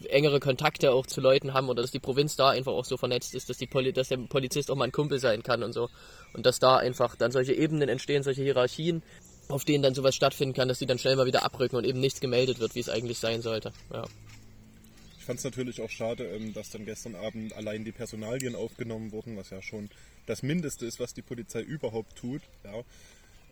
engere 0.09 0.39
Kontakte 0.39 0.91
auch 0.91 1.05
zu 1.05 1.21
Leuten 1.21 1.53
haben 1.53 1.69
oder 1.69 1.81
dass 1.81 1.91
die 1.91 1.99
Provinz 1.99 2.35
da 2.35 2.49
einfach 2.49 2.73
auch 2.73 2.85
so 2.85 2.97
vernetzt 2.97 3.35
ist, 3.35 3.49
dass, 3.49 3.57
die 3.57 3.67
Poli 3.67 3.93
dass 3.93 4.09
der 4.09 4.17
Polizist 4.17 4.69
auch 4.71 4.75
mal 4.75 4.85
ein 4.85 4.91
Kumpel 4.91 5.19
sein 5.19 5.43
kann 5.43 5.63
und 5.63 5.73
so. 5.73 5.89
Und 6.33 6.45
dass 6.45 6.59
da 6.59 6.77
einfach 6.77 7.15
dann 7.15 7.31
solche 7.31 7.53
Ebenen 7.53 7.89
entstehen, 7.89 8.23
solche 8.23 8.43
Hierarchien, 8.43 9.03
auf 9.49 9.65
denen 9.65 9.83
dann 9.83 9.93
sowas 9.93 10.15
stattfinden 10.15 10.53
kann, 10.53 10.67
dass 10.67 10.79
die 10.79 10.85
dann 10.85 10.97
schnell 10.97 11.15
mal 11.15 11.25
wieder 11.25 11.43
abrücken 11.43 11.75
und 11.75 11.85
eben 11.85 11.99
nichts 11.99 12.19
gemeldet 12.19 12.59
wird, 12.59 12.75
wie 12.75 12.79
es 12.79 12.89
eigentlich 12.89 13.19
sein 13.19 13.41
sollte. 13.41 13.71
Ja. 13.91 14.03
Ich 15.23 15.27
fand 15.27 15.39
es 15.39 15.45
natürlich 15.45 15.79
auch 15.79 15.89
schade, 15.89 16.25
ähm, 16.25 16.51
dass 16.51 16.69
dann 16.71 16.83
gestern 16.83 17.15
Abend 17.15 17.53
allein 17.53 17.85
die 17.85 17.93
Personalien 17.93 18.55
aufgenommen 18.55 19.13
wurden, 19.13 19.37
was 19.37 19.51
ja 19.51 19.61
schon 19.61 19.89
das 20.25 20.43
Mindeste 20.43 20.85
ist, 20.85 20.99
was 20.99 21.13
die 21.13 21.21
Polizei 21.21 21.61
überhaupt 21.61 22.17
tut. 22.17 22.41
Ja. 22.65 22.83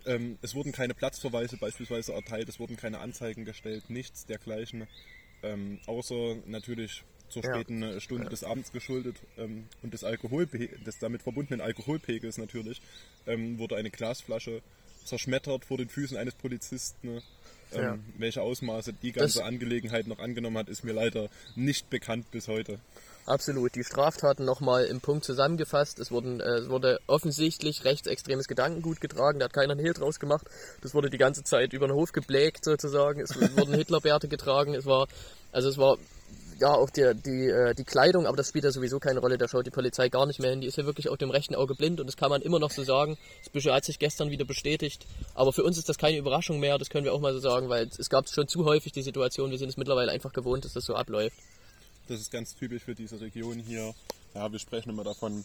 Ähm, 0.05 0.37
es 0.41 0.53
wurden 0.53 0.73
keine 0.73 0.93
Platzverweise 0.93 1.55
beispielsweise 1.55 2.11
erteilt, 2.11 2.49
es 2.49 2.59
wurden 2.59 2.75
keine 2.75 2.99
Anzeigen 2.99 3.45
gestellt, 3.45 3.89
nichts 3.89 4.25
dergleichen. 4.25 4.85
Ähm, 5.43 5.79
außer 5.85 6.35
natürlich 6.45 7.05
zur 7.29 7.41
späten 7.41 7.83
ja. 7.83 8.01
Stunde 8.01 8.25
ja. 8.25 8.29
des 8.29 8.43
Abends 8.43 8.73
geschuldet 8.73 9.15
ähm, 9.37 9.63
und 9.81 9.93
des, 9.93 10.03
Alkoholpe 10.03 10.67
des 10.85 10.99
damit 10.99 11.21
verbundenen 11.21 11.61
Alkoholpegels 11.61 12.37
natürlich, 12.37 12.81
ähm, 13.27 13.59
wurde 13.59 13.77
eine 13.77 13.91
Glasflasche 13.91 14.61
zerschmettert 15.05 15.63
vor 15.63 15.77
den 15.77 15.87
Füßen 15.87 16.17
eines 16.17 16.35
Polizisten. 16.35 17.21
Ja. 17.73 17.93
Ähm, 17.93 18.03
welche 18.17 18.41
Ausmaße 18.41 18.93
die 18.93 19.11
ganze 19.11 19.39
das 19.39 19.47
Angelegenheit 19.47 20.07
noch 20.07 20.19
angenommen 20.19 20.57
hat, 20.57 20.69
ist 20.69 20.83
mir 20.83 20.93
leider 20.93 21.29
nicht 21.55 21.89
bekannt 21.89 22.29
bis 22.31 22.47
heute. 22.47 22.79
Absolut. 23.25 23.75
Die 23.75 23.83
Straftaten 23.83 24.45
nochmal 24.45 24.85
im 24.85 24.99
Punkt 24.99 25.23
zusammengefasst. 25.23 25.99
Es, 25.99 26.11
wurden, 26.11 26.39
äh, 26.39 26.57
es 26.57 26.69
wurde 26.69 26.99
offensichtlich 27.07 27.85
rechtsextremes 27.85 28.47
Gedankengut 28.47 28.99
getragen. 28.99 29.39
Da 29.39 29.45
hat 29.45 29.53
keiner 29.53 29.73
einen 29.73 29.79
Hehl 29.79 29.93
draus 29.93 30.19
gemacht. 30.19 30.47
Das 30.81 30.93
wurde 30.93 31.09
die 31.09 31.17
ganze 31.17 31.43
Zeit 31.43 31.73
über 31.73 31.87
den 31.87 31.95
Hof 31.95 32.11
geblägt 32.11 32.65
sozusagen. 32.65 33.21
Es 33.21 33.35
wurden 33.57 33.73
Hitlerbärte 33.73 34.27
getragen. 34.27 34.73
Es 34.73 34.85
war, 34.85 35.07
also 35.51 35.69
es 35.69 35.77
war 35.77 35.97
ja, 36.61 36.73
auch 36.73 36.89
die, 36.89 37.13
die, 37.15 37.47
äh, 37.47 37.73
die 37.73 37.83
Kleidung, 37.83 38.25
aber 38.25 38.37
das 38.37 38.49
spielt 38.49 38.63
ja 38.63 38.71
sowieso 38.71 38.99
keine 38.99 39.19
Rolle, 39.19 39.37
da 39.37 39.47
schaut 39.47 39.65
die 39.65 39.71
Polizei 39.71 40.09
gar 40.09 40.25
nicht 40.25 40.39
mehr 40.39 40.51
hin. 40.51 40.61
Die 40.61 40.67
ist 40.67 40.77
ja 40.77 40.85
wirklich 40.85 41.09
auf 41.09 41.17
dem 41.17 41.31
rechten 41.31 41.55
Auge 41.55 41.75
blind 41.75 41.99
und 41.99 42.05
das 42.07 42.15
kann 42.17 42.29
man 42.29 42.41
immer 42.41 42.59
noch 42.59 42.71
so 42.71 42.83
sagen. 42.83 43.17
Das 43.53 43.65
hat 43.65 43.83
sich 43.83 43.99
gestern 43.99 44.29
wieder 44.29 44.45
bestätigt. 44.45 45.05
Aber 45.33 45.51
für 45.51 45.63
uns 45.63 45.77
ist 45.77 45.89
das 45.89 45.97
keine 45.97 46.17
Überraschung 46.17 46.59
mehr, 46.59 46.77
das 46.77 46.89
können 46.89 47.03
wir 47.03 47.13
auch 47.13 47.19
mal 47.19 47.33
so 47.33 47.39
sagen, 47.39 47.67
weil 47.67 47.89
es 47.97 48.09
gab 48.09 48.29
schon 48.29 48.47
zu 48.47 48.65
häufig 48.65 48.91
die 48.91 49.01
Situation, 49.01 49.51
wir 49.51 49.57
sind 49.57 49.69
es 49.69 49.77
mittlerweile 49.77 50.11
einfach 50.11 50.33
gewohnt, 50.33 50.63
dass 50.63 50.73
das 50.73 50.85
so 50.85 50.95
abläuft. 50.95 51.37
Das 52.07 52.19
ist 52.19 52.31
ganz 52.31 52.55
typisch 52.55 52.83
für 52.83 52.95
diese 52.95 53.19
Region 53.19 53.57
hier. 53.57 53.93
Ja, 54.35 54.51
wir 54.51 54.59
sprechen 54.59 54.89
immer 54.89 55.03
davon, 55.03 55.43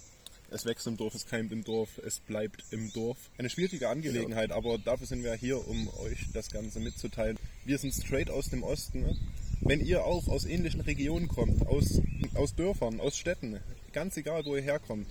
es 0.50 0.64
wächst 0.64 0.86
im 0.86 0.96
Dorf, 0.96 1.14
es 1.14 1.26
keimt 1.26 1.50
im 1.50 1.64
Dorf, 1.64 1.98
es 2.04 2.20
bleibt 2.20 2.62
im 2.70 2.92
Dorf. 2.92 3.16
Eine 3.38 3.50
schwierige 3.50 3.88
Angelegenheit, 3.88 4.52
aber 4.52 4.78
dafür 4.78 5.06
sind 5.06 5.24
wir 5.24 5.34
hier, 5.34 5.66
um 5.66 5.88
euch 5.98 6.26
das 6.32 6.50
Ganze 6.50 6.78
mitzuteilen. 6.78 7.38
Wir 7.64 7.78
sind 7.78 7.92
straight 7.92 8.30
aus 8.30 8.50
dem 8.50 8.62
Osten. 8.62 9.18
Wenn 9.66 9.84
ihr 9.84 10.04
auch 10.04 10.28
aus 10.28 10.44
ähnlichen 10.44 10.80
Regionen 10.82 11.26
kommt, 11.26 11.66
aus, 11.66 12.00
aus 12.34 12.54
Dörfern, 12.54 13.00
aus 13.00 13.16
Städten, 13.16 13.58
ganz 13.92 14.16
egal 14.16 14.44
wo 14.44 14.54
ihr 14.54 14.62
herkommt, 14.62 15.08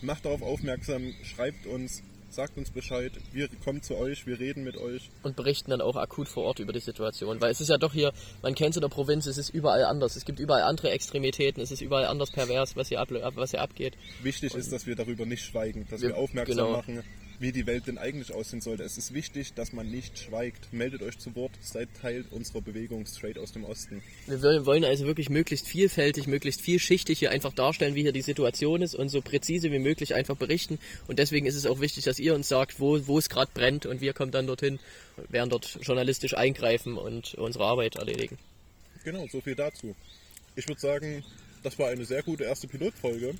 macht 0.00 0.24
darauf 0.24 0.40
aufmerksam, 0.40 1.12
schreibt 1.22 1.66
uns, 1.66 2.02
sagt 2.30 2.56
uns 2.56 2.70
Bescheid, 2.70 3.12
wir 3.32 3.48
kommen 3.62 3.82
zu 3.82 3.98
euch, 3.98 4.26
wir 4.26 4.40
reden 4.40 4.64
mit 4.64 4.78
euch. 4.78 5.10
Und 5.22 5.36
berichten 5.36 5.70
dann 5.70 5.82
auch 5.82 5.96
akut 5.96 6.26
vor 6.26 6.44
Ort 6.44 6.58
über 6.58 6.72
die 6.72 6.80
Situation. 6.80 7.38
Weil 7.42 7.50
es 7.50 7.60
ist 7.60 7.68
ja 7.68 7.76
doch 7.76 7.92
hier, 7.92 8.14
man 8.40 8.54
kennt 8.54 8.70
es 8.70 8.76
in 8.78 8.80
der 8.80 8.88
Provinz, 8.88 9.26
es 9.26 9.36
ist 9.36 9.50
überall 9.50 9.84
anders. 9.84 10.16
Es 10.16 10.24
gibt 10.24 10.40
überall 10.40 10.62
andere 10.62 10.88
Extremitäten, 10.90 11.62
es 11.62 11.70
ist 11.70 11.82
überall 11.82 12.06
anders 12.06 12.30
pervers, 12.30 12.76
was 12.76 12.88
hier, 12.88 13.00
ab, 13.00 13.10
was 13.10 13.50
hier 13.50 13.60
abgeht. 13.60 13.92
Wichtig 14.22 14.54
Und 14.54 14.60
ist, 14.60 14.72
dass 14.72 14.86
wir 14.86 14.96
darüber 14.96 15.26
nicht 15.26 15.44
schweigen, 15.44 15.86
dass 15.90 16.00
wir, 16.00 16.10
wir 16.10 16.16
aufmerksam 16.16 16.56
genau. 16.56 16.70
machen, 16.72 17.02
wie 17.40 17.52
die 17.52 17.66
Welt 17.66 17.86
denn 17.86 17.98
eigentlich 17.98 18.32
aussehen 18.32 18.60
sollte. 18.60 18.82
Es 18.82 18.98
ist 18.98 19.14
wichtig, 19.14 19.54
dass 19.54 19.72
man 19.72 19.90
nicht 19.90 20.18
schweigt. 20.18 20.72
Meldet 20.72 21.02
euch 21.02 21.18
zu 21.18 21.34
Wort, 21.36 21.52
seid 21.60 21.88
Teil 22.00 22.24
unserer 22.30 22.60
Bewegung 22.60 23.06
straight 23.06 23.38
aus 23.38 23.52
dem 23.52 23.64
Osten. 23.64 24.02
Wir 24.26 24.66
wollen 24.66 24.84
also 24.84 25.06
wirklich 25.06 25.30
möglichst 25.30 25.68
vielfältig, 25.68 26.26
möglichst 26.26 26.60
vielschichtig 26.60 27.18
hier 27.18 27.30
einfach 27.30 27.52
darstellen, 27.52 27.94
wie 27.94 28.02
hier 28.02 28.12
die 28.12 28.22
Situation 28.22 28.82
ist 28.82 28.94
und 28.94 29.08
so 29.08 29.20
präzise 29.20 29.70
wie 29.70 29.78
möglich 29.78 30.14
einfach 30.14 30.36
berichten. 30.36 30.78
Und 31.06 31.18
deswegen 31.18 31.46
ist 31.46 31.54
es 31.54 31.66
auch 31.66 31.80
wichtig, 31.80 32.04
dass 32.04 32.18
ihr 32.18 32.34
uns 32.34 32.48
sagt, 32.48 32.80
wo, 32.80 33.06
wo 33.06 33.18
es 33.18 33.28
gerade 33.28 33.50
brennt 33.54 33.86
und 33.86 34.00
wir 34.00 34.12
kommen 34.12 34.32
dann 34.32 34.46
dorthin, 34.46 34.80
werden 35.28 35.50
dort 35.50 35.78
journalistisch 35.82 36.34
eingreifen 36.34 36.96
und 36.96 37.34
unsere 37.34 37.64
Arbeit 37.64 37.96
erledigen. 37.96 38.38
Genau, 39.04 39.26
so 39.30 39.40
viel 39.40 39.54
dazu. 39.54 39.94
Ich 40.56 40.66
würde 40.68 40.80
sagen, 40.80 41.24
das 41.62 41.78
war 41.78 41.88
eine 41.88 42.04
sehr 42.04 42.22
gute 42.22 42.44
erste 42.44 42.66
Pilotfolge. 42.66 43.34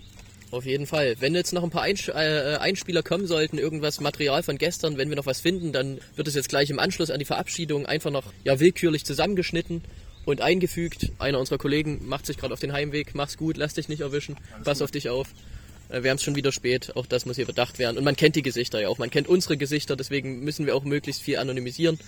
Auf 0.50 0.64
jeden 0.64 0.87
Fall. 0.87 1.17
Wenn 1.21 1.35
jetzt 1.35 1.52
noch 1.52 1.62
ein 1.62 1.71
paar 1.71 1.83
Einsp 1.83 2.09
äh, 2.09 2.57
Einspieler 2.57 3.02
kommen 3.02 3.26
sollten, 3.26 3.59
irgendwas 3.59 4.00
Material 4.00 4.43
von 4.43 4.57
gestern, 4.57 4.97
wenn 4.97 5.11
wir 5.11 5.17
noch 5.17 5.26
was 5.26 5.40
finden, 5.40 5.73
dann 5.73 6.00
wird 6.17 6.26
es 6.26 6.35
jetzt 6.35 6.49
gleich 6.49 6.71
im 6.71 6.78
Anschluss 6.78 7.11
an 7.11 7.19
die 7.19 7.26
Verabschiedung 7.26 7.85
einfach 7.85 8.11
noch 8.11 8.33
ja, 8.45 8.59
willkürlich 8.59 9.05
zusammengeschnitten 9.05 9.83
und 10.25 10.40
eingefügt. 10.40 11.12
Einer 11.19 11.38
unserer 11.38 11.59
Kollegen 11.59 12.09
macht 12.09 12.25
sich 12.26 12.38
gerade 12.38 12.55
auf 12.55 12.61
den 12.61 12.73
Heimweg. 12.73 13.14
Mach's 13.14 13.37
gut, 13.37 13.59
lass 13.59 13.75
dich 13.75 13.88
nicht 13.88 14.00
erwischen. 14.00 14.37
Alles 14.52 14.64
Pass 14.64 14.78
gut. 14.78 14.85
auf 14.85 14.90
dich 14.90 15.11
auf. 15.11 15.28
Äh, 15.88 16.02
wir 16.02 16.11
haben 16.11 16.17
es 16.17 16.23
schon 16.23 16.37
wieder 16.37 16.52
spät, 16.52 16.93
auch 16.97 17.07
das 17.07 17.26
muss 17.26 17.37
hier 17.37 17.47
bedacht 17.47 17.78
werden. 17.78 17.99
Und 17.99 18.05
man 18.05 18.17
kennt 18.17 18.37
die 18.37 18.43
Gesichter 18.43 18.81
ja 18.81 18.88
auch, 18.88 18.99
man 18.99 19.11
kennt 19.11 19.28
unsere 19.28 19.57
Gesichter, 19.57 19.97
deswegen 19.97 20.40
müssen 20.40 20.67
wir 20.67 20.75
auch 20.76 20.85
möglichst 20.85 21.23
viel 21.23 21.38
anonymisieren. 21.38 21.99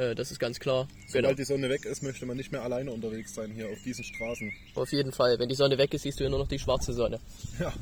Äh, 0.00 0.14
das 0.14 0.30
ist 0.30 0.38
ganz 0.38 0.58
klar. 0.58 0.88
Sobald 1.06 1.24
genau. 1.24 1.34
die 1.34 1.44
Sonne 1.44 1.68
weg 1.68 1.84
ist, 1.84 2.02
möchte 2.02 2.24
man 2.24 2.36
nicht 2.36 2.52
mehr 2.52 2.62
alleine 2.62 2.90
unterwegs 2.90 3.34
sein 3.34 3.52
hier 3.52 3.68
auf 3.68 3.82
diesen 3.84 4.02
Straßen. 4.02 4.50
Auf 4.74 4.90
jeden 4.92 5.12
Fall. 5.12 5.38
Wenn 5.38 5.48
die 5.50 5.54
Sonne 5.54 5.76
weg 5.76 5.92
ist, 5.92 6.02
siehst 6.02 6.18
du 6.18 6.24
ja 6.24 6.30
nur 6.30 6.38
noch 6.38 6.48
die 6.48 6.58
schwarze 6.58 6.94
Sonne. 6.94 7.20
Ja. 7.58 7.72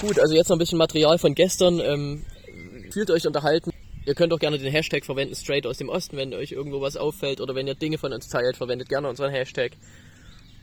Gut, 0.00 0.18
also 0.18 0.34
jetzt 0.34 0.48
noch 0.48 0.56
ein 0.56 0.60
bisschen 0.60 0.78
Material 0.78 1.18
von 1.18 1.34
gestern. 1.34 1.80
Ähm, 1.80 2.24
fühlt 2.90 3.10
euch 3.10 3.26
unterhalten. 3.26 3.70
Ihr 4.06 4.14
könnt 4.14 4.32
auch 4.32 4.38
gerne 4.38 4.58
den 4.58 4.72
Hashtag 4.72 5.04
verwenden, 5.04 5.34
straight 5.34 5.66
aus 5.66 5.76
dem 5.76 5.90
Osten, 5.90 6.16
wenn 6.16 6.32
euch 6.32 6.52
irgendwo 6.52 6.80
was 6.80 6.96
auffällt 6.96 7.42
oder 7.42 7.54
wenn 7.54 7.66
ihr 7.66 7.74
Dinge 7.74 7.98
von 7.98 8.12
uns 8.14 8.28
teilt, 8.28 8.56
verwendet 8.56 8.88
gerne 8.88 9.08
unseren 9.08 9.30
Hashtag. 9.30 9.72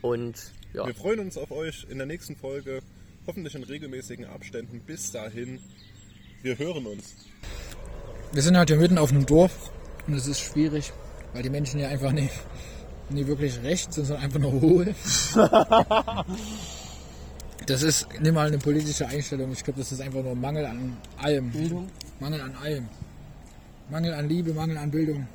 Und 0.01 0.35
ja. 0.73 0.87
Wir 0.87 0.95
freuen 0.95 1.19
uns 1.19 1.37
auf 1.37 1.51
euch 1.51 1.85
in 1.87 1.99
der 1.99 2.07
nächsten 2.07 2.35
Folge, 2.35 2.79
hoffentlich 3.27 3.53
in 3.53 3.63
regelmäßigen 3.63 4.25
Abständen. 4.25 4.79
Bis 4.79 5.11
dahin, 5.11 5.59
wir 6.41 6.57
hören 6.57 6.87
uns. 6.87 7.15
Wir 8.31 8.41
sind 8.41 8.57
halt 8.57 8.69
hier 8.69 8.77
mitten 8.77 8.97
auf 8.97 9.11
einem 9.11 9.27
Dorf 9.27 9.71
und 10.07 10.13
es 10.13 10.27
ist 10.27 10.39
schwierig, 10.39 10.91
weil 11.33 11.43
die 11.43 11.49
Menschen 11.49 11.79
hier 11.79 11.89
einfach 11.89 12.11
nicht, 12.11 12.31
nicht 13.09 13.27
wirklich 13.27 13.61
recht 13.63 13.93
sind, 13.93 14.05
sondern 14.05 14.25
einfach 14.25 14.39
nur 14.39 14.53
hohl. 14.61 14.95
das 17.65 17.83
ist 17.83 18.07
nicht 18.19 18.33
mal 18.33 18.47
eine 18.47 18.57
politische 18.57 19.07
Einstellung. 19.07 19.51
Ich 19.51 19.63
glaube, 19.63 19.79
das 19.79 19.91
ist 19.91 20.01
einfach 20.01 20.23
nur 20.23 20.35
Mangel 20.35 20.65
an 20.65 20.97
allem. 21.17 21.51
Bildung? 21.51 21.89
Mangel 22.19 22.41
an 22.41 22.55
allem. 22.55 22.87
Mangel 23.89 24.13
an 24.13 24.29
Liebe, 24.29 24.53
Mangel 24.53 24.77
an 24.77 24.91
Bildung. 24.91 25.27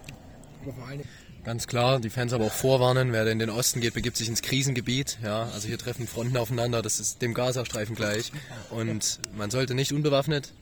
Aber 0.63 0.73
vor 0.73 0.89
allem. 0.89 1.03
Ganz 1.45 1.67
klar, 1.67 2.01
die 2.01 2.11
Fans 2.11 2.35
aber 2.35 2.45
auch 2.45 2.53
vorwarnen, 2.53 3.13
wer 3.13 3.27
in 3.27 3.39
den 3.39 3.49
Osten 3.49 3.81
geht, 3.81 3.95
begibt 3.95 4.17
sich 4.19 4.29
ins 4.29 4.43
Krisengebiet. 4.43 5.19
Ja, 5.23 5.45
also 5.45 5.69
hier 5.69 5.79
treffen 5.79 6.07
Fronten 6.07 6.37
aufeinander, 6.37 6.83
das 6.83 7.01
ist 7.01 7.23
dem 7.23 7.33
Gazastreifen 7.33 7.97
gleich. 7.97 8.31
Und 8.69 9.21
man 9.35 9.51
sollte 9.51 9.75
nicht 9.75 9.93
unbewaffnet 9.93 10.53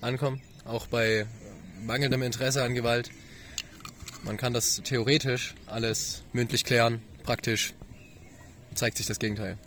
ankommen, 0.00 0.40
auch 0.64 0.86
bei 0.86 1.26
mangelndem 1.84 2.22
Interesse 2.22 2.62
an 2.62 2.74
Gewalt. 2.74 3.10
Man 4.24 4.36
kann 4.36 4.52
das 4.52 4.80
theoretisch 4.84 5.54
alles 5.66 6.22
mündlich 6.32 6.64
klären, 6.64 7.02
praktisch 7.24 7.74
zeigt 8.74 8.96
sich 8.96 9.06
das 9.06 9.18
Gegenteil. 9.18 9.58